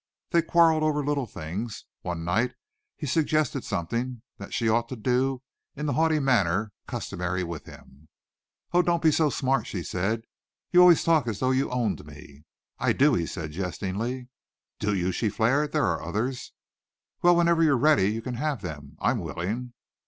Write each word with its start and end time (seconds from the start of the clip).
They 0.31 0.41
quarreled 0.41 0.81
over 0.81 1.05
little 1.05 1.27
things. 1.27 1.85
One 2.01 2.25
night 2.25 2.55
he 2.97 3.05
suggested 3.05 3.63
something 3.63 4.23
that 4.37 4.51
she 4.51 4.67
ought 4.67 4.89
to 4.89 4.95
do 4.95 5.43
in 5.75 5.85
the 5.85 5.93
haughty 5.93 6.17
manner 6.19 6.71
customary 6.87 7.43
with 7.43 7.65
him. 7.67 8.07
"Oh, 8.73 8.81
don't 8.81 9.03
be 9.03 9.11
so 9.11 9.29
smart!" 9.29 9.67
she 9.67 9.83
said. 9.83 10.23
"You 10.71 10.81
always 10.81 11.03
talk 11.03 11.27
as 11.27 11.37
though 11.37 11.51
you 11.51 11.69
owned 11.69 12.03
me." 12.03 12.45
"I 12.79 12.93
do," 12.93 13.13
he 13.13 13.27
said 13.27 13.51
jestingly. 13.51 14.27
"Do 14.79 14.95
you?" 14.95 15.11
she 15.11 15.29
flared. 15.29 15.71
"There 15.71 15.85
are 15.85 16.01
others." 16.01 16.51
"Well, 17.21 17.35
whenever 17.35 17.61
you're 17.61 17.77
ready 17.77 18.09
you 18.11 18.23
can 18.23 18.33
have 18.33 18.63
them. 18.63 18.97
I'm 18.99 19.19
willing." 19.19 19.73